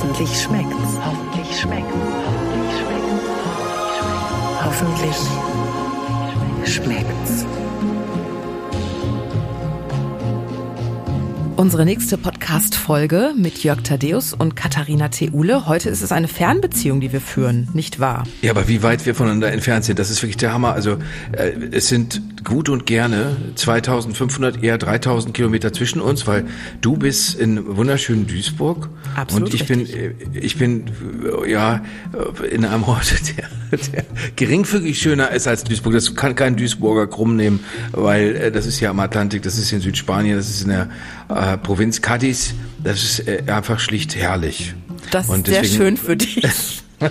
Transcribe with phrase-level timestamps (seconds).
[0.00, 0.96] Hoffentlich schmeckt's.
[1.04, 1.94] Hoffentlich schmeckt's.
[4.64, 5.26] Hoffentlich schmeckt's.
[6.64, 6.74] Hoffentlich
[7.44, 7.59] schmeckt's.
[11.60, 15.66] Unsere nächste Podcast-Folge mit Jörg Thaddeus und Katharina Theule.
[15.66, 18.24] Heute ist es eine Fernbeziehung, die wir führen, nicht wahr?
[18.40, 20.72] Ja, aber wie weit wir voneinander entfernt sind, das ist wirklich der Hammer.
[20.72, 20.96] Also
[21.32, 26.46] äh, es sind gut und gerne 2500, eher 3000 Kilometer zwischen uns, weil
[26.80, 29.92] du bist in wunderschönen Duisburg Absolut und ich richtig.
[29.92, 30.84] bin, äh, ich bin
[31.44, 31.82] äh, ja
[32.40, 34.04] äh, in einem Ort, der, der
[34.36, 35.94] geringfügig schöner ist als Duisburg.
[35.94, 37.60] Das kann kein Duisburger krumm nehmen,
[37.92, 40.88] weil äh, das ist ja am Atlantik, das ist in Südspanien, das ist in der
[41.28, 42.54] äh, Provinz Cadiz.
[42.82, 44.74] Das ist äh, einfach schlicht herrlich.
[45.10, 46.82] Das ist Und sehr deswegen- schön für dich.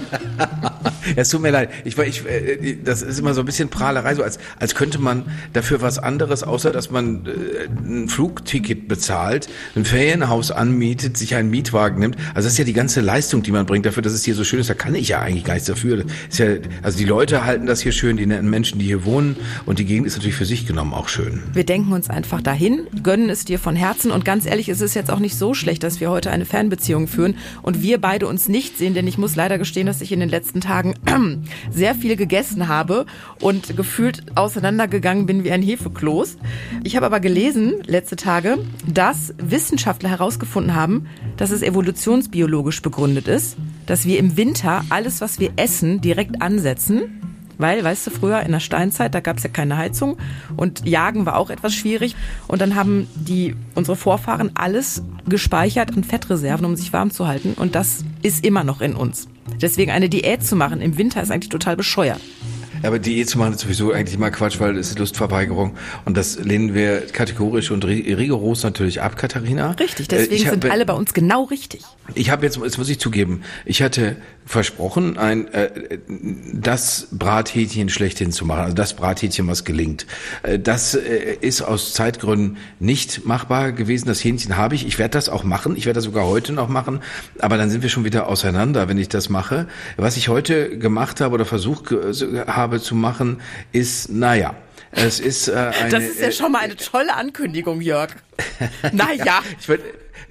[1.16, 1.70] Ja, es tut mir leid.
[1.86, 5.26] Ich, ich, äh, das ist immer so ein bisschen Prahlerei, so als, als könnte man
[5.54, 11.49] dafür was anderes, außer dass man äh, ein Flugticket bezahlt, ein Ferienhaus anmietet, sich einen
[11.49, 12.18] Mietwagen nimmt.
[12.34, 14.43] Also das ist ja die ganze Leistung, die man bringt dafür, dass es hier so
[14.43, 14.70] schön ist.
[14.70, 16.05] Da kann ich ja eigentlich gar nichts dafür.
[16.29, 16.48] Ist ja,
[16.82, 19.35] also die Leute halten das hier schön, die netten Menschen, die hier wohnen.
[19.66, 21.44] Und die Gegend ist natürlich für sich genommen auch schön.
[21.54, 24.94] Wir denken uns einfach dahin, gönnen es dir von Herzen und ganz ehrlich, es ist
[24.94, 28.48] jetzt auch nicht so schlecht, dass wir heute eine Fernbeziehung führen und wir beide uns
[28.48, 30.94] nicht sehen, denn ich muss leider gestehen, dass ich in den letzten Tagen
[31.71, 33.05] sehr viel gegessen habe
[33.41, 36.37] und gefühlt auseinandergegangen bin wie ein Hefekloß.
[36.83, 43.57] Ich habe aber gelesen, letzte Tage, dass Wissenschaftler herausgefunden haben, dass es evolutionsbiologisch begründet ist,
[43.85, 47.20] dass wir im Winter alles, was wir essen, direkt ansetzen
[47.59, 50.17] weil, weißt du, früher in der Steinzeit, da gab es ja keine Heizung
[50.55, 52.15] und Jagen war auch etwas schwierig.
[52.47, 57.53] Und dann haben die unsere Vorfahren alles gespeichert an Fettreserven, um sich warm zu halten.
[57.53, 59.27] Und das ist immer noch in uns.
[59.61, 62.19] Deswegen eine Diät zu machen im Winter ist eigentlich total bescheuert.
[62.81, 65.75] Aber Diät zu machen ist sowieso eigentlich immer Quatsch, weil es ist Lustverweigerung.
[66.05, 69.72] Und das lehnen wir kategorisch und ri- rigoros natürlich ab, Katharina.
[69.72, 71.81] Richtig, Äh, deswegen ich hab- sind alle bei uns genau richtig.
[72.16, 74.16] Ich habe jetzt, jetzt muss ich zugeben, ich hatte
[74.50, 76.00] versprochen, ein äh,
[76.51, 80.07] das Brathähnchen schlechthin zu machen, also das Brathähnchen, was gelingt.
[80.41, 84.07] Äh, das äh, ist aus Zeitgründen nicht machbar gewesen.
[84.07, 84.88] Das Hähnchen habe ich.
[84.88, 85.77] Ich werde das auch machen.
[85.77, 87.01] Ich werde das sogar heute noch machen.
[87.38, 89.67] Aber dann sind wir schon wieder auseinander, wenn ich das mache.
[89.97, 91.93] Was ich heute gemacht habe oder versucht
[92.47, 94.55] habe zu machen, ist, naja,
[94.89, 95.91] es ist äh, eine.
[95.91, 98.09] Das ist ja schon mal eine tolle Ankündigung, Jörg.
[98.93, 99.41] Naja.
[99.59, 99.83] Ich wollte,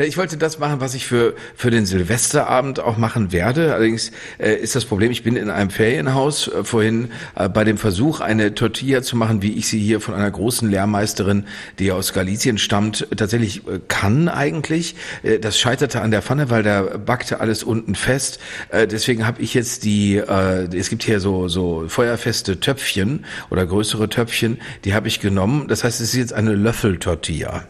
[0.07, 3.75] ich wollte das machen, was ich für, für den Silvesterabend auch machen werde.
[3.75, 7.79] Allerdings äh, ist das Problem, ich bin in einem Ferienhaus äh, vorhin äh, bei dem
[7.79, 11.47] Versuch, eine Tortilla zu machen, wie ich sie hier von einer großen Lehrmeisterin,
[11.81, 14.95] die aus Galizien stammt, tatsächlich äh, kann eigentlich.
[15.25, 18.39] Äh, das scheiterte an der Pfanne, weil da backte alles unten fest.
[18.69, 23.67] Äh, deswegen habe ich jetzt die, äh, es gibt hier so, so feuerfeste Töpfchen oder
[23.67, 25.67] größere Töpfchen, die habe ich genommen.
[25.67, 27.65] Das heißt, es ist jetzt eine Löffeltortilla.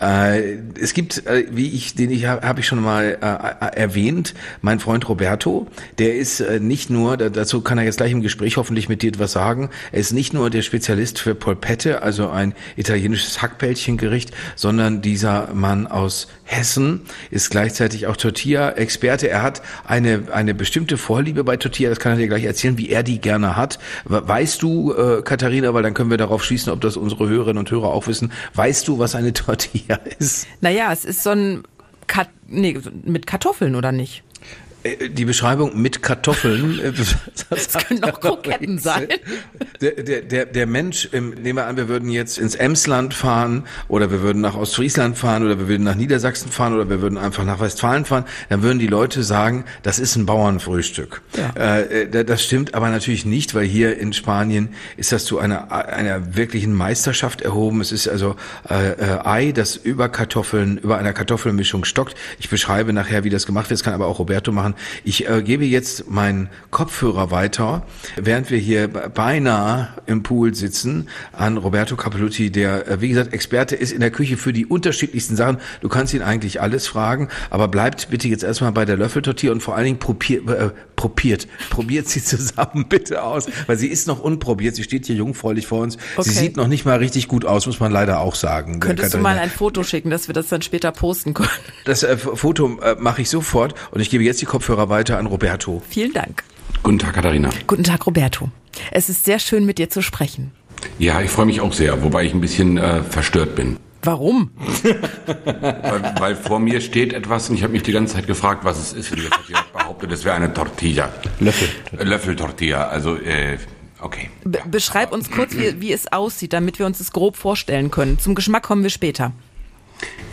[0.00, 4.34] Äh, es gibt, äh, wie ich, den ich habe hab ich schon mal äh, erwähnt,
[4.62, 5.66] mein Freund Roberto,
[5.98, 9.02] der ist äh, nicht nur, da, dazu kann er jetzt gleich im Gespräch hoffentlich mit
[9.02, 14.32] dir etwas sagen, er ist nicht nur der Spezialist für Polpette, also ein italienisches Hackbällchengericht,
[14.54, 19.28] sondern dieser Mann aus Hessen ist gleichzeitig auch Tortilla-Experte.
[19.28, 22.88] Er hat eine, eine bestimmte Vorliebe bei Tortilla, das kann er dir gleich erzählen, wie
[22.88, 23.78] er die gerne hat.
[24.04, 27.58] We- Weißt du, äh, Katharina, weil dann können wir darauf schließen, ob das unsere Hörerinnen
[27.58, 30.46] und Hörer auch wissen, weißt du, was eine Tortilla ist?
[30.60, 31.62] Naja, es ist so ein
[32.06, 34.22] Kat nee, mit Kartoffeln, oder nicht?
[34.86, 36.78] Äh, Die Beschreibung mit Kartoffeln.
[36.80, 36.92] äh,
[37.50, 39.08] Das, können auch Kroketten sein.
[39.80, 43.64] Der, der, der, der Mensch, ähm, nehmen wir an, wir würden jetzt ins Emsland fahren
[43.88, 47.18] oder wir würden nach Ostfriesland fahren oder wir würden nach Niedersachsen fahren oder wir würden
[47.18, 51.22] einfach nach Westfalen fahren, dann würden die Leute sagen, das ist ein Bauernfrühstück.
[51.36, 51.80] Ja.
[51.80, 56.34] Äh, das stimmt aber natürlich nicht, weil hier in Spanien ist das zu einer, einer
[56.36, 57.80] wirklichen Meisterschaft erhoben.
[57.80, 58.36] Es ist also
[58.68, 62.16] äh, Ei, das über Kartoffeln, über einer Kartoffelmischung stockt.
[62.38, 63.78] Ich beschreibe nachher, wie das gemacht wird.
[63.78, 64.74] Das kann aber auch Roberto machen.
[65.04, 67.82] Ich äh, gebe jetzt meinen Kopfhörer weiter,
[68.16, 73.32] während wir hier be- beinahe im Pool sitzen, an Roberto Capelluti, der, äh, wie gesagt,
[73.32, 75.58] Experte ist in der Küche für die unterschiedlichsten Sachen.
[75.80, 79.62] Du kannst ihn eigentlich alles fragen, aber bleibt bitte jetzt erstmal bei der Löffeltortilla und
[79.62, 84.20] vor allen Dingen probiert, äh, probiert, probiert sie zusammen bitte aus, weil sie ist noch
[84.20, 84.74] unprobiert.
[84.74, 85.96] Sie steht hier jungfräulich vor uns.
[86.16, 86.28] Okay.
[86.28, 88.80] Sie sieht noch nicht mal richtig gut aus, muss man leider auch sagen.
[88.80, 89.36] Könntest du Katharina.
[89.36, 91.48] mal ein Foto schicken, dass wir das dann später posten können?
[91.84, 95.26] Das äh, Foto äh, mache ich sofort und ich gebe jetzt die Kopfhörer weiter an
[95.26, 95.82] Roberto.
[95.88, 96.42] Vielen Dank.
[96.82, 97.50] Guten Tag, Katharina.
[97.66, 98.50] Guten Tag, Roberto.
[98.90, 100.52] Es ist sehr schön, mit dir zu sprechen.
[100.98, 103.78] Ja, ich freue mich auch sehr, wobei ich ein bisschen äh, verstört bin.
[104.06, 104.50] Warum?
[105.34, 108.78] Weil, weil vor mir steht etwas und ich habe mich die ganze Zeit gefragt, was
[108.78, 109.10] es ist.
[109.10, 111.12] Und jetzt hat jemand behauptet, es wäre eine Tortilla.
[111.40, 111.68] Löffel.
[111.98, 113.58] Äh, Löffeltortilla, also, äh,
[114.00, 114.30] okay.
[114.44, 118.20] Be beschreib uns kurz, wie, wie es aussieht, damit wir uns es grob vorstellen können.
[118.20, 119.32] Zum Geschmack kommen wir später.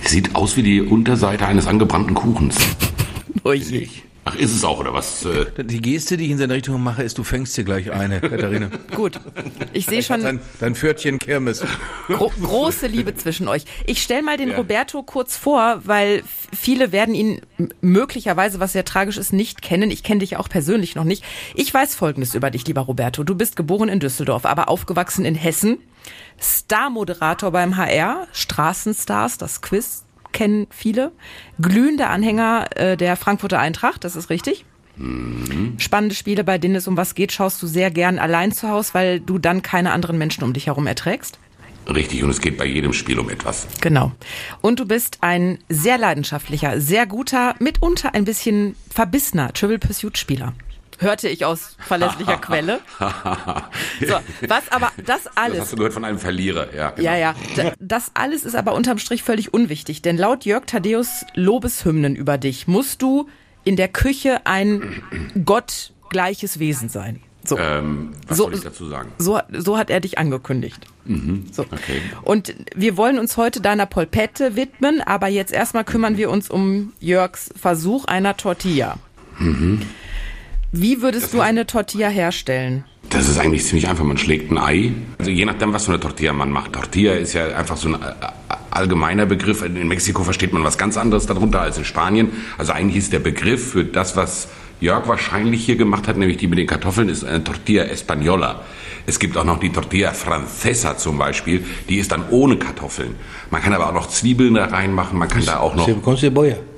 [0.03, 2.57] Sieht aus wie die Unterseite eines angebrannten Kuchens.
[3.45, 3.89] Oh je.
[4.25, 5.25] Ach, ist es auch, oder was?
[5.25, 8.21] Äh, Die Geste, die ich in seine Richtung mache, ist, du fängst dir gleich eine,
[8.21, 8.69] Katharina.
[8.95, 9.19] Gut.
[9.73, 11.61] Ich sehe schon Dein, dein Pförtchen Kirmes.
[12.07, 13.65] gro große Liebe zwischen euch.
[13.85, 16.23] Ich stelle mal den Roberto kurz vor, weil
[16.57, 17.41] viele werden ihn
[17.81, 19.91] möglicherweise, was sehr tragisch ist, nicht kennen.
[19.91, 21.23] Ich kenne dich auch persönlich noch nicht.
[21.53, 23.23] Ich weiß Folgendes über dich, lieber Roberto.
[23.25, 25.79] Du bist geboren in Düsseldorf, aber aufgewachsen in Hessen.
[26.41, 30.02] Star-Moderator beim HR, Straßenstars, das Quiz
[30.33, 31.11] kennen viele.
[31.61, 34.65] Glühender Anhänger äh, der Frankfurter Eintracht, das ist richtig.
[35.77, 38.93] Spannende Spiele, bei denen es um was geht, schaust du sehr gern allein zu Hause,
[38.93, 41.39] weil du dann keine anderen Menschen um dich herum erträgst.
[41.87, 43.67] richtig, und es geht bei jedem Spiel um etwas.
[43.81, 44.11] Genau.
[44.61, 50.53] Und du bist ein sehr leidenschaftlicher, sehr guter, mitunter ein bisschen verbissener Trivial Pursuit Spieler.
[50.99, 52.79] Hörte ich aus verlässlicher Quelle.
[52.99, 54.15] So,
[54.47, 56.91] was aber das Das alles hast du gehört von einem Verlierer, ja.
[56.91, 57.09] Genau.
[57.09, 57.35] ja, ja.
[57.55, 62.37] Da- Das alles ist aber unterm Strich völlig unwichtig, denn laut Jörg Thaddeus Lobeshymnen über
[62.37, 63.27] dich musst du
[63.63, 65.01] in der Küche ein
[65.45, 67.21] gottgleiches Wesen sein.
[67.45, 67.57] So.
[67.57, 69.11] Ähm, was So- soll ich dazu sagen?
[69.17, 70.85] So, so hat er dich angekündigt.
[71.51, 71.63] So.
[71.63, 72.01] okay.
[72.21, 76.93] Und wir wollen uns heute deiner Polpette widmen, aber jetzt erstmal kümmern wir uns um
[77.01, 78.97] Jörgs Versuch einer Tortilla.
[80.75, 82.83] Wie würdest du eine Tortilla herstellen?
[83.11, 84.03] Das ist eigentlich ziemlich einfach.
[84.03, 84.91] Man schlägt ein Ei.
[85.19, 86.73] Also je nachdem, was für eine Tortilla man macht.
[86.73, 87.97] Tortilla ist ja einfach so ein äh,
[88.71, 89.61] allgemeiner Begriff.
[89.61, 92.31] In Mexiko versteht man was ganz anderes darunter als in Spanien.
[92.57, 94.47] Also eigentlich ist der Begriff für das, was
[94.81, 98.61] Jörg wahrscheinlich hier gemacht hat, nämlich die mit den Kartoffeln, ist eine Tortilla Española.
[99.05, 101.63] Es gibt auch noch die Tortilla Francesa zum Beispiel.
[101.87, 103.15] Die ist dann ohne Kartoffeln.
[103.51, 105.19] Man kann aber auch noch Zwiebeln da reinmachen.
[105.19, 105.85] Man kann da auch noch...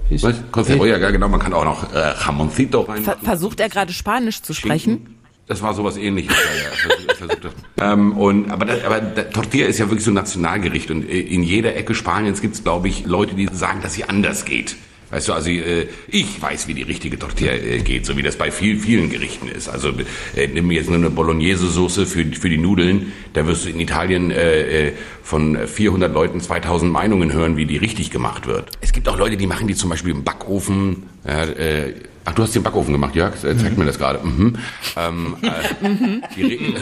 [0.09, 0.35] Cebolla.
[0.51, 0.67] Was?
[0.67, 1.27] Cebolla, ja genau.
[1.29, 3.21] Man kann auch noch äh, Jamoncito Ver reinmachen.
[3.23, 5.17] versucht er gerade Spanisch zu sprechen?
[5.47, 6.35] Das war sowas ähnliches.
[6.35, 7.53] Ja, ja, das.
[7.93, 10.89] ähm, und, aber das, aber der Tortilla ist ja wirklich so ein Nationalgericht.
[10.89, 14.05] Und äh, in jeder Ecke Spaniens gibt es, glaube ich, Leute, die sagen, dass sie
[14.05, 14.75] anders geht.
[15.15, 18.35] Weißt du, also äh, ich weiß, wie die richtige Tortilla äh, geht, so wie das
[18.35, 19.69] bei viel, vielen Gerichten ist.
[19.69, 19.93] Also
[20.35, 24.29] äh, nimm jetzt nur eine Bolognese-Soße für, für die Nudeln, da wirst du in Italien
[24.29, 28.71] äh, äh, von 400 Leuten 2000 Meinungen hören, wie die richtig gemacht wird.
[28.81, 31.03] Es gibt auch Leute, die machen die zum Beispiel im Backofen.
[31.25, 31.93] Ja, äh,
[32.25, 33.33] ach, du hast den Backofen gemacht, Jörg?
[33.43, 34.19] Äh, Zeig mir das gerade.
[34.25, 34.57] Mhm.
[34.97, 36.73] Ähm, äh, die, Re-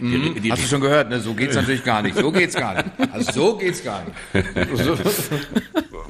[0.00, 1.20] die, die, Hast du schon gehört, ne?
[1.20, 2.16] So geht's natürlich gar nicht.
[2.16, 2.86] So geht's gar nicht.
[3.12, 4.46] Also so geht's gar nicht.
[4.84, 4.96] So,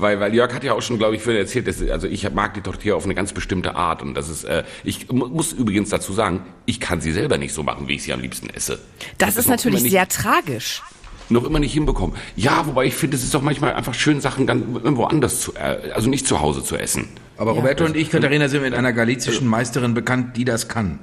[0.00, 2.54] Weil, weil Jörg hat ja auch schon, glaube ich, vorhin erzählt, dass, also ich mag
[2.54, 5.88] die Tortilla auf eine ganz bestimmte Art und das ist, äh, ich mu- muss übrigens
[5.88, 8.78] dazu sagen, ich kann sie selber nicht so machen, wie ich sie am liebsten esse.
[9.19, 10.82] Das ist noch natürlich nicht, sehr tragisch.
[11.30, 12.14] noch immer nicht hinbekommen.
[12.36, 15.54] Ja, wobei ich finde, es ist doch manchmal einfach schön, Sachen dann irgendwo anders zu,
[15.56, 17.08] äh, also nicht zu Hause zu essen.
[17.38, 20.99] Aber Roberto und ich, Katharina, sind mit einer galizischen Meisterin bekannt, die das kann.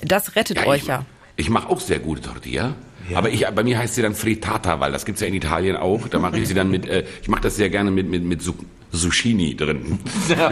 [0.00, 1.04] Das rettet Ja, euch ich, ja.
[1.36, 2.74] Ich mache auch sehr gute Tortilla.
[3.14, 6.06] Aber ich, bei mir heißt sie dann Frittata, weil das gibt's ja in Italien auch.
[6.08, 8.40] Da mache ich sie dann mit, äh, ich mache das sehr gerne mit, mit, mit
[8.42, 8.54] Zu-
[8.92, 9.98] Zucchini drin.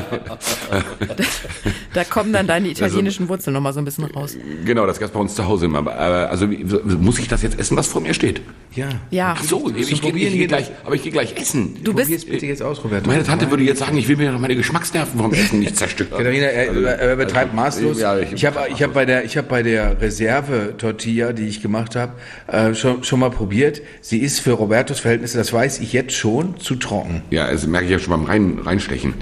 [1.93, 4.37] Da kommen dann deine italienischen Wurzeln nochmal so ein bisschen raus.
[4.65, 5.79] Genau, das gab's bei uns zu Hause immer.
[5.79, 5.99] Aber, äh,
[6.29, 8.41] also muss ich das jetzt essen, was vor mir steht?
[8.75, 8.89] Ja.
[9.11, 9.35] Ja.
[9.37, 11.75] Ach so, ich, ich, gehe- ich gehe gleich, aber ich gehe gleich essen.
[11.83, 13.09] Du bist, Probier's bitte jetzt aus, Roberto.
[13.11, 16.11] Meine Tante würde jetzt sagen, ich will mir noch meine Geschmacksnerven vom Essen nicht zerstören.
[16.11, 17.99] Katharina, er, er, er betreibt maßlos.
[18.01, 21.61] Ja, ich- ich habe ich hab bei der, ich hab bei der Reserve-Tortilla, die ich
[21.61, 22.13] gemacht habe,
[22.47, 23.83] äh, schon, schon mal probiert.
[24.01, 27.23] Sie ist für Robertos Verhältnisse, das weiß ich jetzt schon, zu trocken.
[27.31, 29.15] Ja, das merke ich ja schon beim Rein, Reinstechen.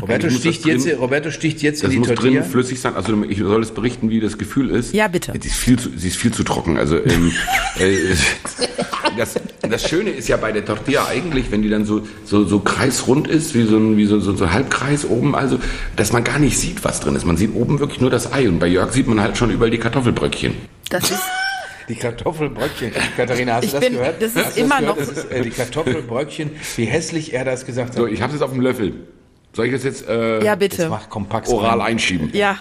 [0.00, 2.40] Roberto muss sticht, das jetzt, drin- Roberto sticht jetzt in Das die muss Tortilla.
[2.40, 2.94] drin flüssig sein.
[2.96, 4.92] Also ich soll es berichten, wie das Gefühl ist.
[4.94, 5.32] Ja, bitte.
[5.40, 6.78] Sie ist viel zu, sie ist viel zu trocken.
[6.78, 7.30] Also ähm,
[7.78, 7.96] äh,
[9.16, 9.34] das,
[9.68, 13.28] das Schöne ist ja bei der Tortilla eigentlich, wenn die dann so so, so kreisrund
[13.28, 15.58] ist, wie so ein wie so, so, so ein Halbkreis oben, also
[15.96, 17.24] dass man gar nicht sieht, was drin ist.
[17.24, 19.70] Man sieht oben wirklich nur das Ei und bei Jörg sieht man halt schon überall
[19.70, 20.54] die Kartoffelbröckchen.
[20.90, 21.20] das ist,
[21.88, 22.92] Die Kartoffelbröckchen.
[23.16, 24.22] Katharina, hast Ich du das bin- gehört?
[24.22, 24.98] das ist hast immer gehört?
[25.00, 27.96] noch- Das ist, äh, die Kartoffelbröckchen, wie hässlich er das gesagt hat.
[27.96, 28.94] So, ich habe es jetzt auf dem Löffel.
[29.52, 30.88] Soll ich das jetzt äh, ja bitte.
[30.88, 31.48] mach kompakt.
[31.48, 32.30] oral einschieben?
[32.32, 32.56] Ja,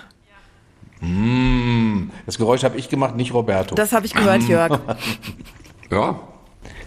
[2.26, 3.76] Das Geräusch habe ich gemacht, nicht Roberto.
[3.76, 4.80] das habe ich gehört, Jörg.
[5.92, 6.20] Ja.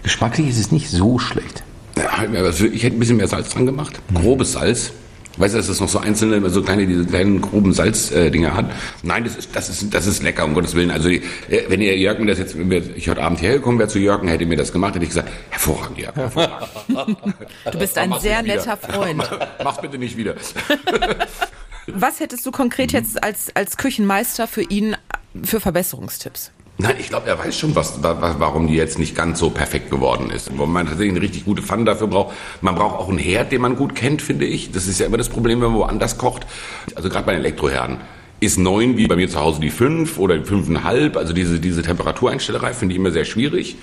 [0.02, 1.62] Geschmacklich ist es nicht so schlecht.
[1.97, 2.09] Ja,
[2.43, 4.00] also ich hätte ein bisschen mehr Salz dran gemacht.
[4.14, 4.93] Grobes Salz.
[5.38, 8.66] Weißt du, dass das noch so einzelne, so kleine, diese kleinen groben Salzdinger äh, hat?
[9.02, 10.90] Nein, das ist, das ist, das ist lecker, um Gottes Willen.
[10.90, 11.21] Also, äh,
[11.69, 14.23] wenn ihr Jörg mir das jetzt, wenn wir- ich heute Abend hergekommen wäre zu Jörg
[14.23, 16.69] und hätte mir das gemacht, hätte ich gesagt, hervorragend, Jörg, hervorragend.
[17.73, 18.57] Du bist ein sehr wieder.
[18.57, 19.28] netter Freund.
[19.64, 20.35] Mach's bitte nicht wieder.
[21.87, 24.97] Was hättest du konkret jetzt als, als Küchenmeister für ihn
[25.45, 26.50] für Verbesserungstipps?
[26.78, 29.49] Nein, ich glaube, er weiß schon, was, wa- wa- warum die jetzt nicht ganz so
[29.49, 30.50] perfekt geworden ist.
[30.59, 32.35] Wo man tatsächlich eine richtig gute Pfanne dafür braucht.
[32.61, 34.73] Man braucht auch einen Herd, den man gut kennt, finde ich.
[34.73, 36.47] Das ist ja immer das Problem, wenn man woanders kocht.
[36.95, 37.99] Also gerade bei den Elektroherden.
[38.40, 41.16] Ist neun wie bei mir zu Hause die fünf oder fünfeinhalb.
[41.16, 43.76] Also diese, diese Temperatureinstellerei finde ich immer sehr schwierig.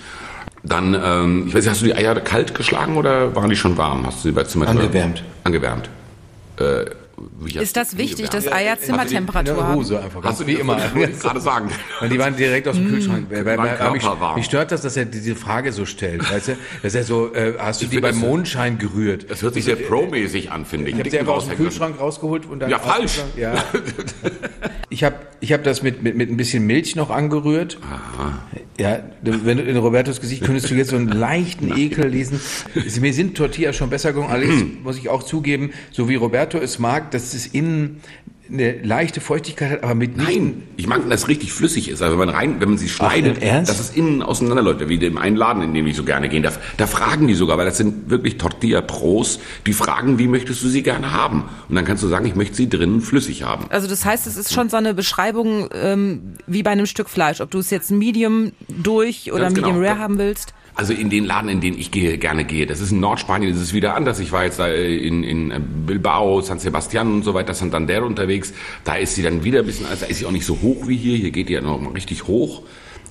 [0.62, 3.76] Dann, ähm, ich weiß nicht, hast du die Eier kalt geschlagen oder waren die schon
[3.76, 4.06] warm?
[4.06, 5.24] Hast du sie bei Zimmer Angewärmt.
[5.42, 5.90] Angewärmt.
[6.60, 6.84] Äh,
[7.40, 8.50] wie Ist das wichtig, dass.
[8.50, 9.74] Eier Zimmertemperatur haben?
[9.74, 10.76] Hose einfach, ganz Hast du wie die immer.
[10.76, 11.68] Das ich gerade sagen.
[12.00, 13.26] Und die waren direkt aus dem Kühlschrank.
[13.30, 14.04] Weil, weil, weil, mich,
[14.36, 16.30] mich stört das, dass er diese Frage so stellt.
[16.30, 16.56] Weißt du?
[16.82, 19.30] Dass er so, äh, hast du die find beim das- Mondschein gerührt?
[19.30, 20.94] Das hört sich sehr pro-mäßig an, finde ich.
[20.94, 21.56] Ich habe sie einfach aus dem.
[21.56, 23.20] Kühlschrank rausgeholt und dann Ja, falsch.
[23.36, 23.54] Ja.
[24.90, 27.78] Ich habe ich hab das mit, mit, mit ein bisschen Milch noch angerührt.
[28.78, 32.40] Ja, wenn du in Robertos Gesicht könntest du jetzt so einen leichten Ekel lesen.
[33.00, 34.30] Mir sind Tortillas schon besser gelungen.
[34.30, 38.00] Allerdings muss ich auch zugeben, so wie Roberto es mag, dass es innen
[38.50, 42.02] eine leichte Feuchtigkeit hat, aber mit Nein, ich mag, wenn das richtig flüssig ist.
[42.02, 43.70] Also wenn man rein, wenn man sie schneidet, Ernst?
[43.70, 46.42] dass es innen auseinanderläuft, wie dem einen Laden, in dem ich so gerne gehe.
[46.42, 50.68] Da, da fragen die sogar, weil das sind wirklich Tortilla-Pros, die fragen, wie möchtest du
[50.68, 51.44] sie gerne haben?
[51.70, 53.64] Und dann kannst du sagen, ich möchte sie drinnen flüssig haben.
[53.70, 57.40] Also das heißt, es ist schon so eine Beschreibung ähm, wie bei einem Stück Fleisch,
[57.40, 59.68] ob du es jetzt Medium durch oder Ganz genau.
[59.68, 60.52] Medium Rare haben willst.
[60.76, 62.66] Also in den Laden, in den ich gehe, gerne gehe.
[62.66, 64.18] Das ist in Nordspanien, das ist wieder anders.
[64.18, 65.52] Ich war jetzt da in, in
[65.86, 68.52] Bilbao, San Sebastian und so weiter, Santander unterwegs.
[68.82, 70.88] Da ist sie dann wieder ein bisschen, also da ist sie auch nicht so hoch
[70.88, 71.16] wie hier.
[71.16, 72.62] Hier geht die ja noch mal richtig hoch,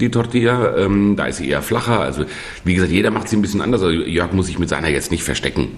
[0.02, 0.76] die Tortilla.
[0.76, 2.02] Ähm, da ist sie eher flacher.
[2.02, 2.26] Also
[2.66, 3.82] wie gesagt, jeder macht sie ein bisschen anders.
[3.82, 5.78] Also Jörg muss sich mit seiner jetzt nicht verstecken.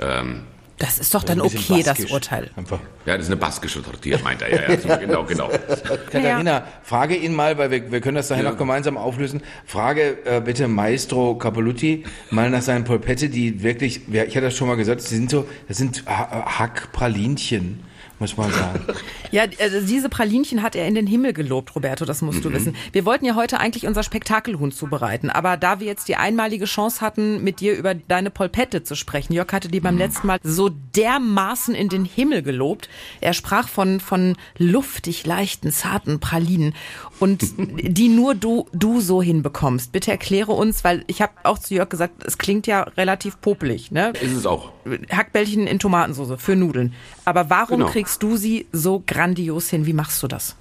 [0.00, 0.40] Ähm,
[0.78, 2.12] Das ist doch dann ein bisschen okay, das baskisch.
[2.12, 2.50] Urteil.
[2.54, 2.78] Einfach.
[3.06, 4.50] ja, das ist eine baskische Tortilla, meint er.
[4.70, 5.48] Ja, ja, genau, genau.
[6.10, 9.42] Katharina, frage ihn mal, weil wir, wir können das daher noch gemeinsam auflösen.
[9.64, 14.54] Frage äh, bitte Maestro Capoluti mal nach seinen Polpette, die wirklich, ja, ich hatte das
[14.56, 17.80] schon mal gesagt, die sind so, das sind Ha- Hackpralinchen,
[18.18, 18.80] muss man sagen.
[19.32, 22.42] Ja, also diese Pralinchen hat er in den Himmel gelobt, Roberto, das musst Mhm.
[22.44, 22.76] du wissen.
[22.92, 27.00] Wir wollten ja heute eigentlich unser Spektakelhuhn zubereiten, aber da wir jetzt die einmalige Chance
[27.00, 29.84] hatten, mit dir über deine Polpette zu sprechen, Jörg hatte die Mhm.
[29.84, 32.88] beim letzten Mal so dermaßen in den Himmel gelobt.
[33.20, 36.72] Er sprach von, von luftig leichten, zarten Pralinen
[37.20, 39.92] und die nur du, du so hinbekommst.
[39.92, 43.90] Bitte erkläre uns, weil ich habe auch zu Jörg gesagt, es klingt ja relativ popelig,
[43.90, 44.12] ne?
[44.20, 44.72] Ist es auch.
[45.10, 46.92] Hackbällchen in Tomatensauce für Nudeln.
[47.24, 47.90] Aber warum Genau.
[47.90, 49.86] kriegst du sie so grandios hin?
[49.86, 50.56] Wie machst du das?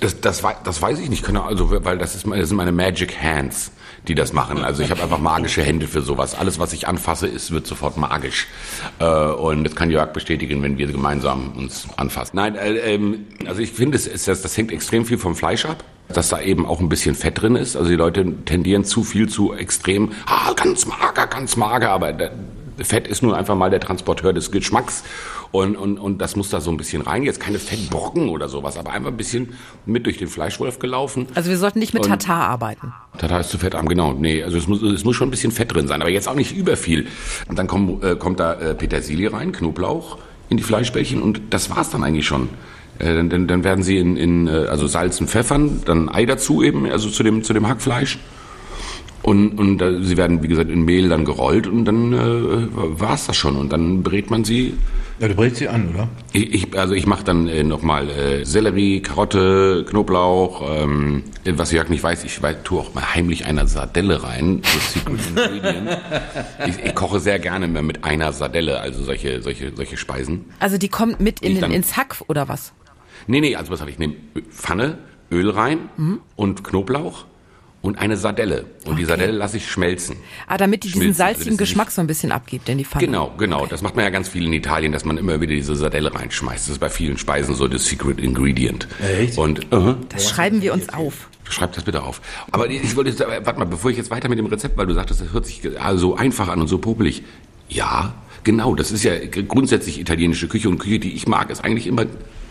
[0.00, 3.22] Das, das, das weiß ich nicht, Ahnung, also, weil das, ist, das sind meine Magic
[3.22, 3.70] Hands,
[4.08, 4.64] die das machen.
[4.64, 6.34] Also ich habe einfach magische Hände für sowas.
[6.34, 8.46] Alles, was ich anfasse, ist, wird sofort magisch.
[8.98, 12.36] Äh, und das kann Jörg bestätigen, wenn wir gemeinsam uns anfassen.
[12.36, 15.84] Nein, äh, ähm, also ich finde, es das, das hängt extrem viel vom Fleisch ab.
[16.08, 17.76] Dass da eben auch ein bisschen Fett drin ist.
[17.76, 22.32] Also die Leute tendieren zu viel zu extrem, ah, ganz mager, ganz mager, aber der,
[22.84, 25.04] Fett ist nur einfach mal der Transporteur des Geschmacks
[25.52, 27.22] und, und, und das muss da so ein bisschen rein.
[27.24, 29.54] Jetzt keine Fettbrocken oder sowas, aber einfach ein bisschen
[29.84, 31.26] mit durch den Fleischwolf gelaufen.
[31.34, 32.92] Also wir sollten nicht mit Und- Tatar arbeiten.
[33.18, 34.12] Tata ist zu fettarm, genau.
[34.12, 36.34] Nee, also es muss, es muss schon ein bisschen Fett drin sein, aber jetzt auch
[36.36, 37.06] nicht über viel.
[37.48, 41.68] Und dann kommt, äh, kommt da äh, Petersilie rein, Knoblauch in die Fleischbällchen und das
[41.70, 42.48] war's dann eigentlich schon.
[43.00, 46.26] Äh, dann, dann, dann werden sie in, in äh, also Salz und Pfeffern, dann Ei
[46.26, 48.18] dazu eben, also zu dem, zu dem Hackfleisch.
[49.22, 52.68] Und, und äh, sie werden, wie gesagt, in Mehl dann gerollt und dann äh,
[53.00, 53.56] war's das schon.
[53.56, 54.72] Und dann brät man sie
[55.18, 56.08] Ja, du brätst sie an, oder?
[56.32, 60.62] ich, ich, also ich mache dann äh, nochmal äh, Sellerie, Karotte, Knoblauch.
[60.84, 64.62] Ähm, was Jörg nicht weiß, ich weiß, tue auch mal heimlich eine Sardelle rein.
[64.64, 65.40] So
[66.66, 70.46] ich, ich koche sehr gerne mehr mit einer Sardelle, also solche, solche, solche Speisen.
[70.60, 72.72] Also die kommt mit in, dann- ins Hack oder was?
[73.26, 73.96] Nee, nee, also was habe ich?
[73.96, 74.14] Ich nehme
[74.50, 74.98] Pfanne,
[75.30, 75.78] Öl rein
[76.36, 77.26] und Knoblauch
[77.82, 78.66] und eine Sardelle.
[78.84, 80.16] Und die Sardelle lasse ich schmelzen.
[80.46, 83.06] Ah, damit die diesen Schmilzen, also salzigen Geschmack so ein bisschen abgibt in die Pfanne.
[83.06, 83.66] Genau, genau.
[83.66, 86.66] Das macht man ja ganz viel in Italien, dass man immer wieder diese Sardelle reinschmeißt.
[86.66, 88.86] Das ist bei vielen Speisen so das Secret Ingredient.
[89.18, 89.38] Echt?
[89.38, 91.28] Und uh Das schreiben wir uns auf.
[91.48, 92.20] Schreib das bitte auf.
[92.52, 94.86] Aber ich wollte jetzt, äh, warte mal, bevor ich jetzt weiter mit dem Rezept, weil
[94.86, 97.22] du sagtest, das hört sich äh, so einfach an und so popelig.
[97.68, 99.12] Ja, genau, das ist ja
[99.48, 102.04] grundsätzlich italienische Küche und Küche, die ich mag, ist eigentlich immer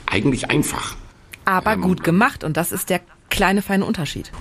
[0.06, 0.96] eigentlich einfach.
[1.46, 4.32] Aber Ähm, gut gemacht und das ist der kleine feine Unterschied.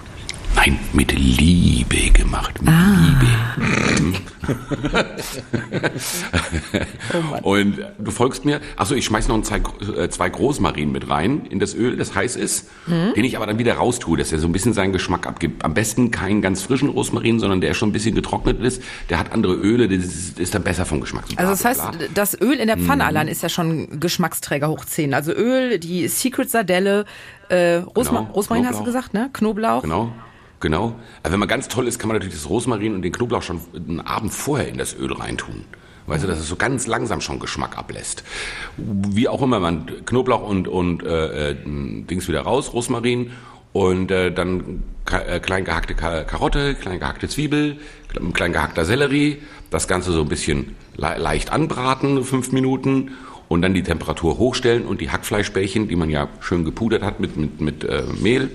[0.59, 2.61] Nein, mit Liebe gemacht.
[2.61, 4.19] Mit Liebe.
[7.43, 8.61] und du folgst mir.
[8.75, 9.61] Achso, ich schmeiß noch zwei,
[9.97, 13.61] äh, zwei Großmarinen mit rein in das Öl, das heiß ist, den ich aber dann
[13.61, 15.65] wieder raustue, dass er so ein bisschen seinen Geschmack abgibt.
[15.65, 18.83] Am besten keinen ganz frischen Rosmarin, sondern der schon ein bisschen getrocknet ist.
[19.11, 21.27] Der hat andere Öle, das ist, ist dann besser vom Geschmack.
[21.29, 21.83] So Also das heißt,
[22.15, 22.79] das Öl in der.
[22.79, 25.15] Pfanne allein ist ja schon Geschmacksträger hoch 10.
[25.15, 27.05] Also Öl, die Secret Sardelle,
[27.49, 28.85] äh, Rosma Genau, Rosmarin hast du Knoblauch.
[28.85, 29.31] gesagt, ne?
[29.33, 29.83] Knoblauch.
[29.83, 30.13] Genau.
[30.61, 30.97] Genau.
[31.23, 33.61] Aber wenn man ganz toll ist, kann man natürlich das Rosmarin und den Knoblauch schon
[33.75, 35.65] einen Abend vorher in das Öl reintun.
[36.07, 38.25] Weißt du, dass es so ganz langsam schon Geschmack ablässt.
[38.77, 43.31] Wie auch immer, man Knoblauch und, und äh, äh, Dings wieder raus, Rosmarin
[43.75, 47.77] und äh, dann äh, klein gehackte Ka Karotte, klein gehackte Zwiebel,
[48.11, 49.37] kle- klein gehackter Sellerie,
[49.71, 53.11] das Ganze so ein bisschen le leicht anbraten, fünf Minuten
[53.49, 57.37] und dann die Temperatur hochstellen und die Hackfleischbällchen, die man ja schön gepudert hat mit,
[57.37, 58.51] mit, mit äh, Mehl,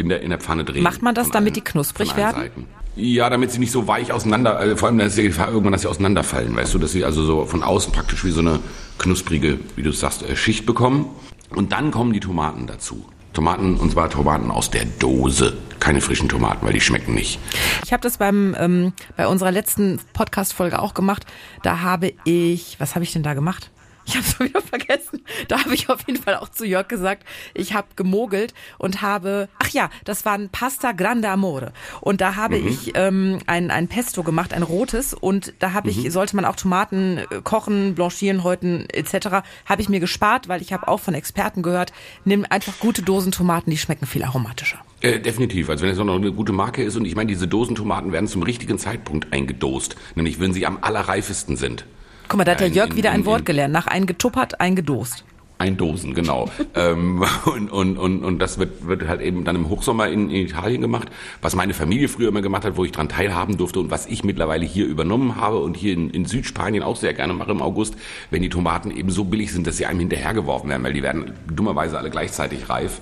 [0.00, 0.82] in der, in der Pfanne drehen.
[0.82, 2.36] Macht man das, damit allen- die knusprig werden?
[2.42, 2.66] Seiten.
[2.96, 5.72] Ja, damit sie nicht so weich auseinander, also vor allem da ist die Gefahr irgendwann,
[5.72, 8.58] dass sie auseinanderfallen, weißt du, dass sie also so von außen praktisch wie so eine
[8.98, 11.06] knusprige, wie du sagst, äh, Schicht bekommen.
[11.50, 13.04] Und dann kommen die Tomaten dazu.
[13.32, 15.56] Tomaten, und zwar Tomaten aus der Dose.
[15.78, 17.38] Keine frischen Tomaten, weil die schmecken nicht.
[17.84, 21.24] Ich habe das beim ähm, bei unserer letzten Podcast-Folge auch gemacht.
[21.62, 23.70] Da habe ich, was habe ich denn da gemacht?
[24.10, 25.24] Ich habe es wieder vergessen.
[25.46, 27.24] Da habe ich auf jeden Fall auch zu Jörg gesagt,
[27.54, 31.72] ich habe gemogelt und habe, ach ja, das war ein Pasta Grande Amore.
[32.00, 35.14] Und da habe ich ähm, ein, ein Pesto gemacht, ein rotes.
[35.14, 39.88] Und da habe ich, sollte man auch Tomaten äh, kochen, blanchieren, häuten etc., habe ich
[39.88, 41.92] mir gespart, weil ich habe auch von Experten gehört,
[42.24, 44.78] nimm einfach gute Dosen Tomaten, die schmecken viel aromatischer.
[45.02, 48.12] Äh, definitiv, also wenn es noch eine gute Marke ist und ich meine, diese Dosentomaten
[48.12, 51.86] werden zum richtigen Zeitpunkt eingedost, nämlich wenn sie am allerreifesten sind.
[52.30, 53.74] Guck mal, da hat der Jörg in- wieder ein in- Wort gelernt.
[53.74, 55.24] Nach eingetuppert, eingedost.
[55.58, 56.48] Eindosen, genau.
[56.74, 60.46] ähm, und, und, und, und das wird, wird halt eben dann im Hochsommer in, in
[60.46, 61.08] Italien gemacht,
[61.42, 64.22] was meine Familie früher immer gemacht hat, wo ich dran teilhaben durfte und was ich
[64.24, 67.94] mittlerweile hier übernommen habe und hier in, in Südspanien auch sehr gerne mache im August,
[68.30, 71.32] wenn die Tomaten eben so billig sind, dass sie einem hinterhergeworfen werden, weil die werden
[71.52, 73.00] dummerweise alle gleichzeitig reif,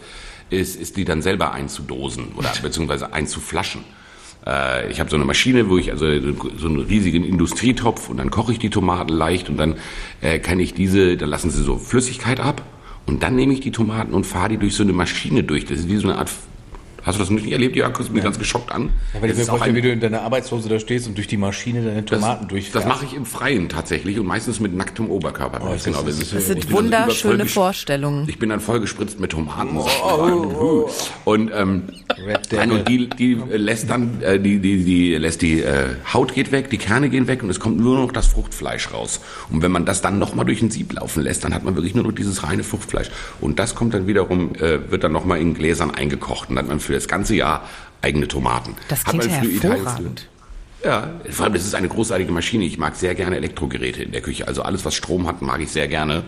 [0.51, 3.85] ist, ist die dann selber einzudosen oder beziehungsweise einzuflaschen.
[4.47, 6.07] Äh, Ich habe so eine Maschine, wo ich also
[6.59, 9.77] so einen riesigen Industrietopf und dann koche ich die Tomaten leicht und dann
[10.21, 12.63] äh, kann ich diese, dann lassen sie so Flüssigkeit ab
[13.07, 15.65] und dann nehme ich die Tomaten und fahre die durch so eine Maschine durch.
[15.65, 16.31] Das ist wie so eine Art.
[17.05, 17.77] Hast du das nicht erlebt?
[17.77, 18.91] Ja, guckst mich ganz geschockt an.
[19.15, 21.27] Ja, weil ich Das mir vorstelle, wie du in deiner Arbeitshose da stehst und durch
[21.29, 22.75] die Maschine deine Tomaten das, durchfährst.
[22.75, 25.61] das mache ich im Freien tatsächlich und meistens mit nacktem Oberkörper.
[25.63, 26.01] Oh, das genau.
[26.03, 28.29] ist- ist- das Das sind also wunderschöne Vorstellungen.
[28.29, 29.77] Ich bin dann voll gespritzt mit Tomaten.
[29.79, 30.89] Oh,
[31.25, 31.85] Und ähm,
[32.53, 36.35] nein, und die, die äh, lässt dann äh, die die die lässt die äh, Haut
[36.35, 39.21] geht weg, die Kerne gehen weg und es kommt nur noch das Fruchtfleisch raus.
[39.51, 41.75] Und wenn man das dann noch mal durch ein Sieb laufen lässt, dann hat man
[41.77, 43.11] wirklich nur noch dieses reine Fruchtfleisch.
[43.41, 46.65] Und das kommt dann wiederum äh, wird dann noch mal in Gläsern eingekocht und dann
[46.65, 47.69] hat man für das ganze Jahr
[48.03, 48.75] eigene Tomaten.
[48.89, 50.29] Das klingt ja früher Italien- hervorragend.
[50.83, 52.65] ja, vor allem das ist eine großartige Maschine.
[52.65, 54.49] Ich mag sehr gerne Elektrogeräte in der Küche.
[54.49, 56.23] Also alles, was Strom hat, mag ich sehr gerne.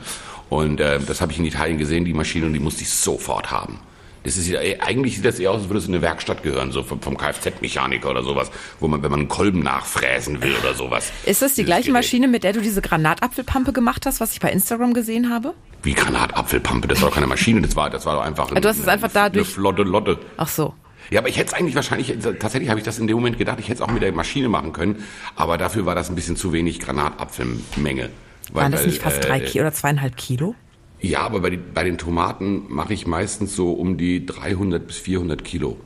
[0.50, 3.50] Und äh, das habe ich in Italien gesehen, die Maschine, und die musste ich sofort
[3.50, 3.78] haben.
[4.22, 6.42] Das ist ja, ey, eigentlich sieht das eher aus, als würde es in eine Werkstatt
[6.42, 10.54] gehören, so vom, vom Kfz-Mechaniker oder sowas, wo man, wenn man einen Kolben nachfräsen will
[10.60, 11.10] oder sowas.
[11.24, 11.94] Ist das die gleiche Gerät.
[11.94, 15.54] Maschine, mit der du diese Granatapfelpampe gemacht hast, was ich bei Instagram gesehen habe?
[15.82, 18.78] Wie Granatapfelpampe, das war doch keine Maschine, das war, das war doch einfach du hast
[18.78, 20.18] es einfach da eine flotte Lotte.
[20.36, 20.74] Ach so.
[21.10, 23.58] Ja, aber ich hätte es eigentlich wahrscheinlich, tatsächlich habe ich das in dem Moment gedacht,
[23.58, 25.04] ich hätte es auch mit der Maschine machen können,
[25.36, 28.10] aber dafür war das ein bisschen zu wenig Granatapfelmenge.
[28.52, 30.54] Weil- Waren das nicht fast drei äh, Kilo oder zweieinhalb Kilo?
[31.00, 34.98] Ja, aber bei, den- bei den Tomaten mache ich meistens so um die 300 bis
[34.98, 35.78] 400 Kilo.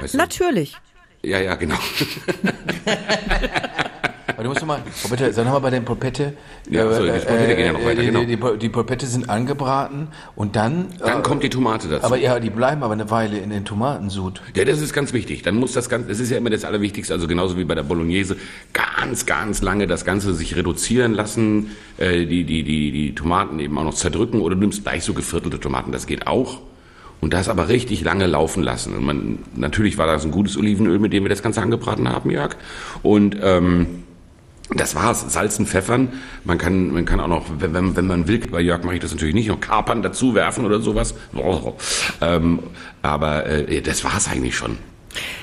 [0.00, 0.18] Weißt du?
[0.18, 0.74] Natürlich.
[1.22, 1.76] Ja, ja, genau.
[4.28, 6.34] Aber du musst doch mal, oh bitte, sag nochmal bei den Polpette.
[6.68, 8.52] Ja, äh, so, die Polpette gehen ja noch weiter, die, genau.
[8.52, 10.88] die, die Polpette sind angebraten und dann.
[10.98, 12.04] Dann äh, kommt die Tomate dazu.
[12.04, 14.42] Aber ja, die bleiben aber eine Weile in den Tomatensud.
[14.54, 15.42] Ja, das ist ganz wichtig.
[15.42, 17.82] Dann muss das Ganze, das ist ja immer das Allerwichtigste, also genauso wie bei der
[17.84, 18.36] Bolognese,
[18.74, 23.78] ganz, ganz lange das Ganze sich reduzieren lassen, äh, die, die, die, die Tomaten eben
[23.78, 26.60] auch noch zerdrücken oder du nimmst gleich so geviertelte Tomaten, das geht auch.
[27.20, 28.94] Und das aber richtig lange laufen lassen.
[28.94, 32.30] Und man, natürlich war das ein gutes Olivenöl, mit dem wir das Ganze angebraten haben,
[32.30, 32.54] Jörg.
[33.02, 34.04] Und ähm,
[34.74, 35.32] das war's.
[35.32, 36.08] Salzen, Pfeffern.
[36.44, 39.12] Man kann, man kann auch noch, wenn, wenn, man will, bei Jörg mache ich das
[39.12, 41.14] natürlich nicht, noch Kapern dazu werfen oder sowas.
[42.20, 42.60] Ähm,
[43.02, 44.78] aber äh, das war's eigentlich schon.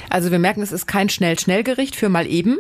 [0.10, 2.58] Also wir merken, es ist kein Schnell-Schnell-Gericht für mal eben,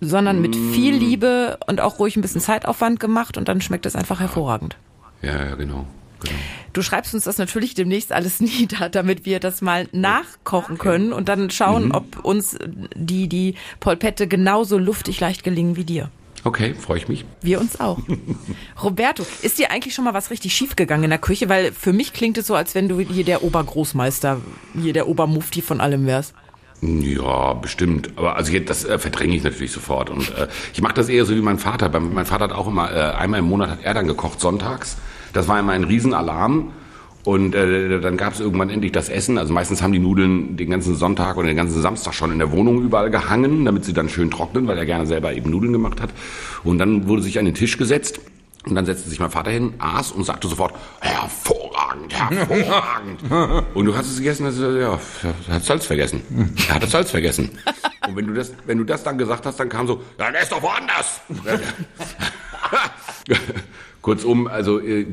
[0.00, 0.72] sondern mit Mm.
[0.72, 4.76] viel Liebe und auch ruhig ein bisschen Zeitaufwand gemacht und dann schmeckt es einfach hervorragend.
[5.22, 5.86] Ja, ja, genau.
[6.20, 6.34] Genau.
[6.72, 11.28] Du schreibst uns das natürlich demnächst alles nieder, damit wir das mal nachkochen können und
[11.28, 11.94] dann schauen, Mhm.
[11.94, 12.56] ob uns
[12.94, 16.10] die, die Polpette genauso luftig leicht gelingen wie dir.
[16.42, 17.26] Okay, freue ich mich.
[17.42, 17.98] Wir uns auch.
[18.82, 21.48] Roberto, ist dir eigentlich schon mal was richtig schief gegangen in der Küche?
[21.50, 24.40] Weil für mich klingt es so, als wenn du hier der Obergroßmeister,
[24.80, 26.32] hier der Obermufti von allem wärst.
[26.80, 28.10] Ja, bestimmt.
[28.16, 30.08] Aber also jetzt, das äh, verdränge ich natürlich sofort.
[30.08, 31.90] Und äh, ich mache das eher so wie mein Vater.
[32.00, 34.96] Mein Vater hat auch immer, äh, einmal im Monat hat er dann gekocht, sonntags.
[35.32, 36.72] Das war immer ein Riesenalarm.
[37.24, 39.36] Und äh, dann gab es irgendwann endlich das Essen.
[39.36, 42.50] Also meistens haben die Nudeln den ganzen Sonntag oder den ganzen Samstag schon in der
[42.50, 46.00] Wohnung überall gehangen, damit sie dann schön trocknen, weil er gerne selber eben Nudeln gemacht
[46.00, 46.10] hat.
[46.64, 48.20] Und dann wurde sich an den Tisch gesetzt.
[48.66, 53.20] Und dann setzte sich mein Vater hin, aß und sagte sofort, hervorragend, hervorragend.
[53.74, 55.00] und du hast es gegessen, also, ja,
[55.48, 56.20] er hat Salz vergessen.
[56.68, 57.50] Er hat das Salz vergessen.
[58.06, 60.42] Und wenn du das, wenn du das dann gesagt hast, dann kam so, ja, der
[60.42, 61.20] ist doch woanders.
[64.02, 65.04] Kurzum, also, äh,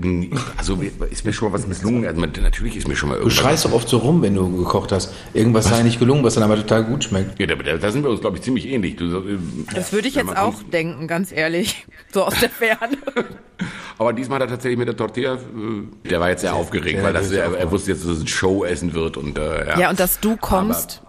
[0.58, 2.06] also ist mir schon mal was misslungen.
[2.06, 3.38] Also natürlich ist mir schon mal Du irgendwas.
[3.40, 5.14] schreist doch oft so rum, wenn du gekocht hast.
[5.34, 7.38] Irgendwas sei nicht gelungen, was dann aber total gut schmeckt.
[7.40, 8.96] Ja, da, da sind wir uns, glaube ich, ziemlich ähnlich.
[8.96, 9.38] Du, äh,
[9.76, 11.86] Das würde ich jetzt auch kommt- denken, ganz ehrlich.
[12.14, 12.98] So aus der Ferne.
[13.98, 17.04] Aber diesmal hat er tatsächlich mit der Tortilla, äh, der war jetzt sehr aufgeregt, sehr
[17.04, 19.80] weil das, er, er wusste jetzt, dass es ein Show essen wird und äh, ja.
[19.80, 21.02] Ja, und dass du kommst,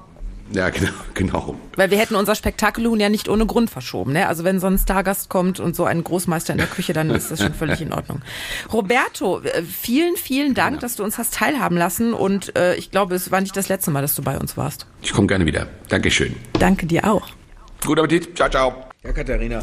[0.52, 1.56] Ja, genau, genau.
[1.76, 4.12] Weil wir hätten unser Spektakelhuhn ja nicht ohne Grund verschoben.
[4.12, 4.28] Ne?
[4.28, 7.30] Also wenn so ein Stargast kommt und so ein Großmeister in der Küche, dann ist
[7.30, 8.22] das schon völlig in Ordnung.
[8.72, 12.14] Roberto, äh, vielen, vielen Dank, dass du uns hast teilhaben lassen.
[12.14, 14.86] Und äh, ich glaube, es war nicht das letzte Mal, dass du bei uns warst.
[15.02, 15.66] Ich komme gerne wieder.
[15.88, 16.34] Dankeschön.
[16.58, 17.28] Danke dir auch.
[17.84, 18.36] Guten Appetit.
[18.36, 18.84] Ciao, ciao.
[19.04, 19.62] Ja, Katharina.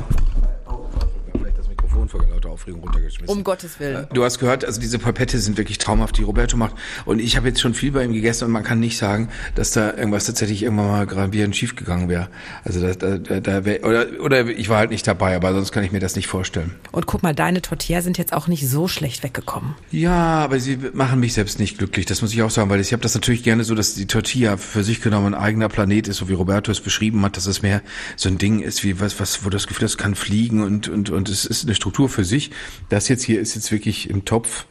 [2.06, 3.36] Mikrofon vor lauter Aufregung runtergeschmissen.
[3.36, 4.08] Um Gottes Willen.
[4.14, 6.76] Du hast gehört, also diese Polpette sind wirklich traumhaft, die Roberto macht.
[7.06, 9.72] Und ich habe jetzt schon viel bei ihm gegessen und man kann nicht sagen, dass
[9.72, 12.30] da irgendwas tatsächlich irgendwann mal gravierend schief gegangen wäre.
[12.64, 15.72] Also da, da, da, da wär, oder, oder ich war halt nicht dabei, aber sonst
[15.72, 16.76] kann ich mir das nicht vorstellen.
[16.92, 19.76] Und guck mal, deine Tortilla sind jetzt auch nicht so schlecht weggekommen.
[19.92, 22.94] Ja, aber sie machen mich selbst nicht glücklich, das muss ich auch sagen, weil ich
[22.94, 26.18] habe das natürlich gerne so, dass die Tortilla für sich genommen ein eigener Planet ist,
[26.18, 27.82] so wie Roberto es beschrieben hat, dass es mehr
[28.16, 31.10] so ein Ding ist, wie was, was, wo das Gefühl, das kann fliegen und, und,
[31.10, 32.52] und es ist eine Struktur für sich.
[32.90, 34.66] Das jetzt hier ist jetzt wirklich im Topf.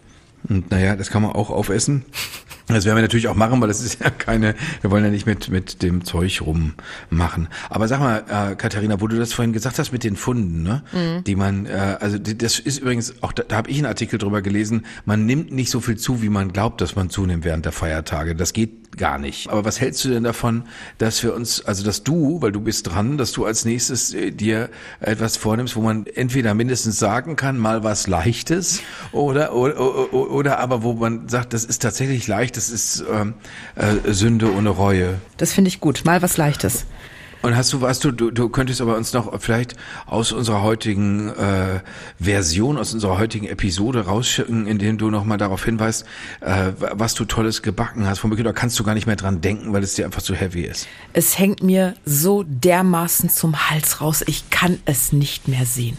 [0.48, 2.04] Und naja, das kann man auch aufessen.
[2.66, 5.26] Das werden wir natürlich auch machen, weil das ist ja keine, wir wollen ja nicht
[5.26, 7.48] mit, mit dem Zeug rummachen.
[7.68, 10.82] Aber sag mal, äh, Katharina, wo du das vorhin gesagt hast mit den Funden, ne?
[11.26, 14.18] Die man, äh, also die, das ist übrigens, auch da, da habe ich einen Artikel
[14.18, 17.66] drüber gelesen, man nimmt nicht so viel zu, wie man glaubt, dass man zunimmt während
[17.66, 18.34] der Feiertage.
[18.34, 19.48] Das geht gar nicht.
[19.50, 20.64] Aber was hältst du denn davon,
[20.98, 24.30] dass wir uns, also dass du, weil du bist dran, dass du als nächstes äh,
[24.30, 28.80] dir etwas vornimmst, wo man entweder mindestens sagen kann, mal was Leichtes
[29.12, 33.34] oder, oder, oder, oder aber wo man sagt, das ist tatsächlich leicht, das ist ähm,
[33.76, 35.20] äh, Sünde ohne Reue.
[35.36, 36.04] Das finde ich gut.
[36.04, 36.86] Mal was Leichtes.
[37.44, 41.28] Und hast du, was du, du, du könntest aber uns noch vielleicht aus unserer heutigen
[41.28, 41.80] äh,
[42.18, 46.06] Version, aus unserer heutigen Episode rausschicken, indem du nochmal darauf hinweist,
[46.40, 48.24] äh, was du Tolles gebacken hast.
[48.24, 50.62] Womöglich, da kannst du gar nicht mehr dran denken, weil es dir einfach zu heavy
[50.62, 50.88] ist.
[51.12, 54.24] Es hängt mir so dermaßen zum Hals raus.
[54.26, 55.98] Ich kann es nicht mehr sehen.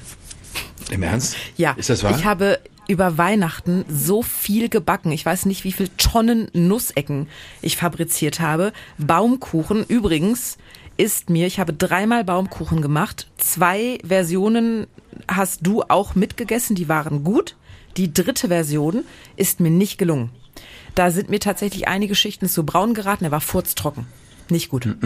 [0.89, 1.35] Im Ernst?
[1.57, 2.17] Ja, Ist das wahr?
[2.17, 5.11] ich habe über Weihnachten so viel gebacken.
[5.11, 7.27] Ich weiß nicht, wie viel Tonnen Nussecken
[7.61, 8.73] ich fabriziert habe.
[8.97, 10.57] Baumkuchen übrigens
[10.97, 13.27] ist mir, ich habe dreimal Baumkuchen gemacht.
[13.37, 14.87] Zwei Versionen
[15.27, 17.55] hast du auch mitgegessen, die waren gut.
[17.97, 19.03] Die dritte Version
[19.35, 20.29] ist mir nicht gelungen.
[20.95, 23.25] Da sind mir tatsächlich einige Schichten zu braun geraten.
[23.25, 24.07] Er war furztrocken.
[24.49, 24.87] Nicht gut.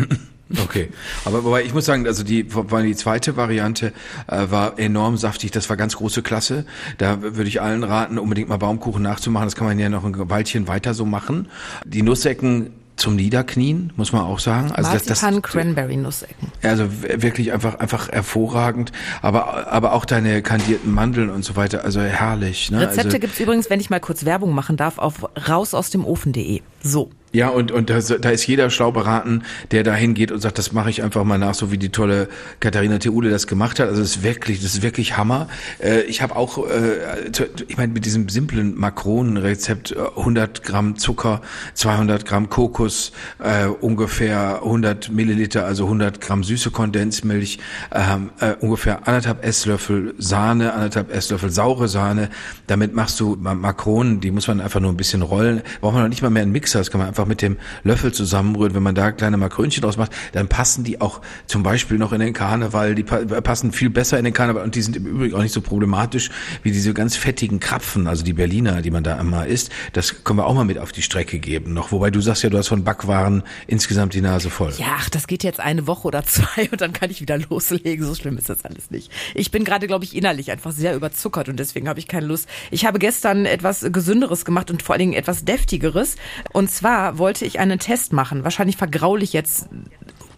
[0.63, 0.89] Okay,
[1.25, 3.93] aber wobei ich muss sagen, also die, die zweite Variante
[4.27, 6.65] äh, war enorm saftig, das war ganz große Klasse.
[6.97, 9.45] Da würde ich allen raten, unbedingt mal Baumkuchen nachzumachen.
[9.45, 11.49] Das kann man ja noch ein Weilchen weiter so machen.
[11.85, 14.71] Die Nussecken zum Niederknien, muss man auch sagen.
[14.71, 16.51] Also das, das, Cranberry Nussecken.
[16.61, 22.01] also wirklich einfach einfach hervorragend, aber aber auch deine kandierten Mandeln und so weiter, also
[22.01, 22.71] herrlich.
[22.71, 22.81] Ne?
[22.81, 26.61] Rezepte also, gibt's übrigens, wenn ich mal kurz Werbung machen darf, auf rausausdemofen.de.
[26.83, 27.09] So.
[27.31, 30.71] Ja, und, und da, da ist jeder schlau beraten, der da hingeht und sagt, das
[30.71, 32.27] mache ich einfach mal nach, so wie die tolle
[32.59, 33.87] Katharina Theule das gemacht hat.
[33.89, 35.47] Also das ist wirklich, das ist wirklich Hammer.
[35.79, 37.27] Äh, ich habe auch, äh,
[37.67, 41.41] ich meine, mit diesem simplen Makronenrezept, äh, 100 Gramm Zucker,
[41.75, 43.11] 200 Gramm Kokos,
[43.43, 47.59] äh, ungefähr 100 Milliliter, also 100 Gramm süße Kondensmilch,
[47.93, 52.29] ähm, äh, ungefähr anderthalb Esslöffel Sahne, anderthalb Esslöffel saure Sahne.
[52.67, 55.61] Damit machst du Ma- Makronen, die muss man einfach nur ein bisschen rollen.
[55.81, 58.13] Braucht man noch nicht mal mehr einen Mixer, das kann man einfach mit dem Löffel
[58.13, 58.75] zusammenrühren.
[58.75, 62.19] Wenn man da kleine Makrönchen draus macht, dann passen die auch zum Beispiel noch in
[62.19, 62.95] den Karneval.
[62.95, 65.53] Die pa passen viel besser in den Karneval und die sind im Übrigen auch nicht
[65.53, 66.29] so problematisch
[66.63, 69.71] wie diese ganz fettigen Krapfen, also die Berliner, die man da immer isst.
[69.93, 71.91] Das können wir auch mal mit auf die Strecke geben noch.
[71.91, 74.73] Wobei du sagst ja, du hast von Backwaren insgesamt die Nase voll.
[74.77, 78.05] Ja, ach, das geht jetzt eine Woche oder zwei und dann kann ich wieder loslegen.
[78.05, 79.11] So schlimm ist das alles nicht.
[79.33, 82.47] Ich bin gerade, glaube ich, innerlich einfach sehr überzuckert und deswegen habe ich keine Lust.
[82.71, 86.15] Ich habe gestern etwas Gesünderes gemacht und vor allen Dingen etwas Deftigeres.
[86.51, 88.43] Und zwar wollte ich einen Test machen.
[88.43, 89.67] Wahrscheinlich vergraule ich jetzt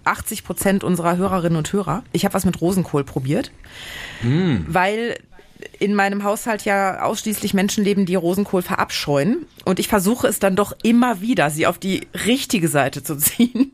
[0.06, 2.04] 80 Prozent unserer Hörerinnen und Hörer.
[2.12, 3.52] Ich habe was mit Rosenkohl probiert,
[4.68, 5.18] weil
[5.80, 9.46] in meinem Haushalt ja ausschließlich Menschen leben, die Rosenkohl verabscheuen.
[9.66, 13.72] Und ich versuche es dann doch immer wieder, sie auf die richtige Seite zu ziehen.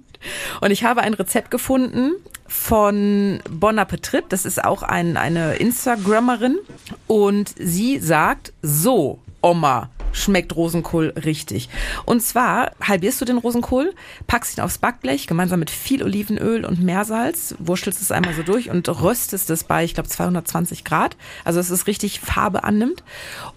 [0.62, 2.14] Und ich habe ein Rezept gefunden
[2.48, 4.26] von Bon Appetit.
[4.30, 6.58] Das ist auch ein, eine Instagrammerin.
[7.06, 11.70] Und sie sagt, so, Oma, schmeckt Rosenkohl richtig.
[12.06, 13.94] Und zwar halbierst du den Rosenkohl,
[14.28, 18.70] packst ihn aufs Backblech, gemeinsam mit viel Olivenöl und Meersalz, wurschtelst es einmal so durch
[18.70, 21.16] und röstest es bei, ich glaube, 220 Grad.
[21.44, 23.04] Also dass es richtig Farbe annimmt.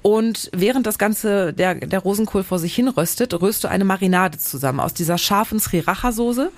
[0.02, 4.38] Und während das Ganze, der, der Rosenkohl vor sich hin röstet, rührst du eine Marinade
[4.38, 6.50] zusammen aus dieser scharfen Sriracha-Soße,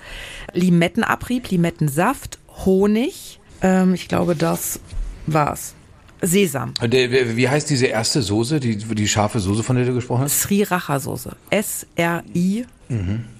[0.53, 3.39] Limettenabrieb, Limettensaft, Honig.
[3.61, 4.79] Ähm, ich glaube, das
[5.25, 5.75] war's.
[6.25, 6.73] Sesam.
[6.81, 10.41] Der- Wie heißt diese erste Soße, die, die scharfe Soße, von der du gesprochen hast?
[10.41, 11.33] Sriracha-Soße.
[11.49, 12.65] S-R-I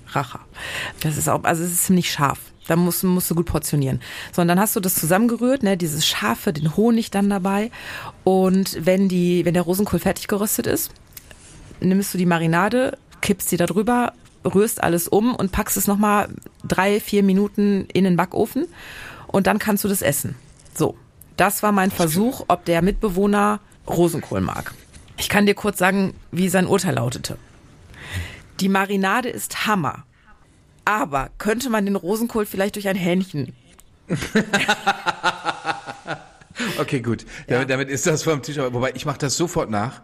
[0.09, 0.39] Racha.
[1.01, 2.39] Das ist auch, also es ist ziemlich scharf.
[2.67, 3.99] Da musst, musst du gut portionieren.
[4.31, 7.71] So, und dann hast du das zusammengerührt, ne, dieses Scharfe, den Honig dann dabei.
[8.23, 10.91] Und wenn die, wenn der Rosenkohl fertig geröstet ist,
[11.81, 14.13] nimmst du die Marinade, kippst sie da drüber
[14.45, 16.27] rührst alles um und packst es nochmal
[16.67, 18.65] drei, vier Minuten in den Backofen
[19.27, 20.35] und dann kannst du das essen.
[20.75, 20.97] So,
[21.43, 24.73] das war mein Versuch, ob der Mitbewohner Rosenkohl mag.
[25.17, 27.37] Ich kann dir kurz sagen, wie sein Urteil lautete.
[28.61, 30.05] Die Marinade ist Hammer.
[30.85, 33.53] Aber könnte man den Rosenkohl vielleicht durch ein Hähnchen?
[36.77, 37.25] Okay, gut.
[37.47, 38.57] Damit, damit ist das vom Tisch.
[38.57, 40.01] Wobei ich mache das sofort nach.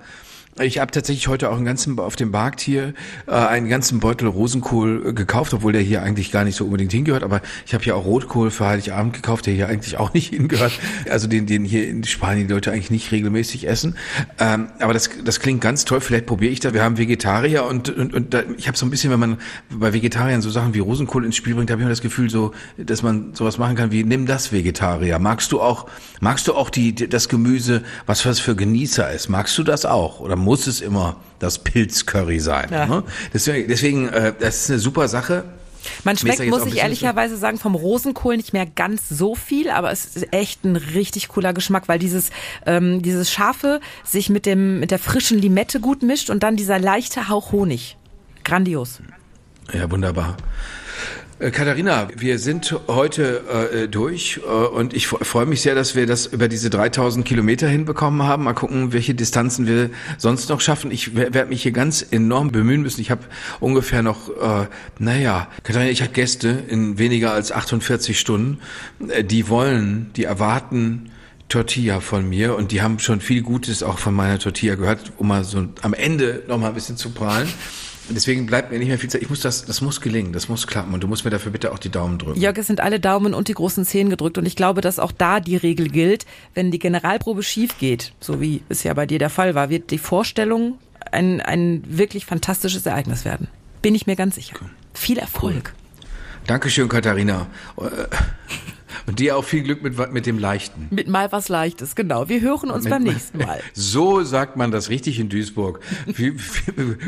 [0.61, 2.93] Ich habe tatsächlich heute auch einen ganzen auf dem Markt hier
[3.27, 6.91] äh, einen ganzen Beutel Rosenkohl äh, gekauft, obwohl der hier eigentlich gar nicht so unbedingt
[6.91, 7.23] hingehört.
[7.23, 10.73] Aber ich habe hier auch Rotkohl für Heiligabend gekauft, der hier eigentlich auch nicht hingehört.
[11.09, 13.95] Also den, den hier in Spanien die Leute eigentlich nicht regelmäßig essen.
[14.37, 16.01] Ähm, aber das, das klingt ganz toll.
[16.01, 16.73] Vielleicht probiere ich das.
[16.73, 19.37] Wir haben Vegetarier und, und, und da, ich habe so ein bisschen, wenn man
[19.69, 22.53] bei Vegetariern so Sachen wie Rosenkohl ins Spiel bringt, habe ich immer das Gefühl, so,
[22.77, 25.19] dass man sowas machen kann wie nimm das Vegetarier.
[25.19, 25.87] Magst du auch,
[26.19, 29.29] magst du auch die, das Gemüse, was was für Genießer ist?
[29.29, 30.19] Magst du das auch?
[30.19, 32.69] Oder muss es immer das Pilzcurry sein?
[32.71, 32.87] Ja.
[32.87, 33.03] Ne?
[33.31, 35.43] Deswegen, deswegen äh, das ist eine super Sache.
[36.03, 40.15] Man schmeckt, muss ich ehrlicherweise sagen, vom Rosenkohl nicht mehr ganz so viel, aber es
[40.15, 42.31] ist echt ein richtig cooler Geschmack, weil dieses,
[42.65, 46.79] ähm, dieses Scharfe sich mit dem, mit der frischen Limette gut mischt und dann dieser
[46.79, 47.95] leichte Hauch Honig.
[48.43, 49.01] Grandios.
[49.71, 50.35] Ja, wunderbar.
[51.39, 55.95] Äh, Katharina, wir sind heute äh, durch äh, und ich fre- freue mich sehr, dass
[55.95, 58.43] wir das über diese 3000 Kilometer hinbekommen haben.
[58.43, 60.91] Mal gucken, welche Distanzen wir sonst noch schaffen.
[60.91, 62.99] Ich werde mich hier ganz enorm bemühen müssen.
[62.99, 63.21] Ich habe
[63.61, 64.67] ungefähr noch, äh,
[64.99, 68.59] naja, Katharina, ich habe Gäste in weniger als 48 Stunden.
[69.07, 71.09] Äh, die wollen, die erwarten
[71.49, 75.27] Tortilla von mir und die haben schon viel Gutes auch von meiner Tortilla gehört, um
[75.27, 77.49] mal so am Ende noch mal ein bisschen zu prahlen.
[78.11, 79.21] Deswegen bleibt mir nicht mehr viel Zeit.
[79.21, 81.71] Ich muss das, das muss gelingen, das muss klappen und du musst mir dafür bitte
[81.71, 82.39] auch die Daumen drücken.
[82.39, 85.11] Jörg, es sind alle Daumen und die großen Zehen gedrückt und ich glaube, dass auch
[85.11, 89.19] da die Regel gilt, wenn die Generalprobe schief geht, so wie es ja bei dir
[89.19, 90.79] der Fall war, wird die Vorstellung
[91.11, 93.47] ein, ein wirklich fantastisches Ereignis werden.
[93.81, 94.55] Bin ich mir ganz sicher.
[94.93, 95.73] Viel Erfolg.
[96.47, 97.47] Dankeschön, Katharina.
[99.05, 100.87] Und dir auch viel Glück mit, mit dem Leichten.
[100.91, 102.29] Mit mal was Leichtes, genau.
[102.29, 103.61] Wir hören uns beim nächsten Mal.
[103.73, 105.79] So sagt man das richtig in Duisburg.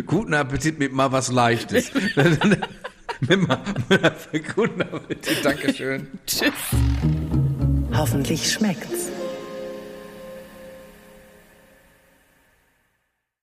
[0.06, 1.92] Guten Appetit mit mal was Leichtes.
[3.22, 3.62] mit mal,
[4.56, 6.08] guten Appetit, Dankeschön.
[6.26, 6.52] Tschüss.
[7.94, 9.12] Hoffentlich schmeckt's.